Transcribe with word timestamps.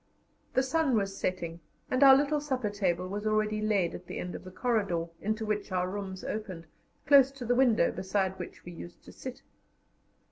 The 0.55 0.63
sun 0.63 0.95
was 0.95 1.15
setting, 1.15 1.59
and 1.91 2.01
our 2.03 2.15
little 2.17 2.41
supper 2.41 2.71
table 2.71 3.07
was 3.07 3.27
already 3.27 3.61
laid 3.61 3.93
at 3.93 4.07
the 4.07 4.17
end 4.17 4.33
of 4.33 4.43
the 4.43 4.49
corridor 4.49 5.09
into 5.21 5.45
which 5.45 5.71
our 5.71 5.87
rooms 5.87 6.23
opened, 6.23 6.65
close 7.05 7.29
to 7.33 7.45
the 7.45 7.53
window 7.53 7.91
beside 7.91 8.39
which 8.39 8.65
we 8.65 8.71
used 8.71 9.03
to 9.03 9.11
sit. 9.11 9.43